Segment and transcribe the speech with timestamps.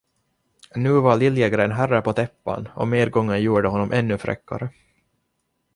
[0.75, 4.69] Nu var Liljegren herre på täppan och medgången gjorde honom ännu fräckare.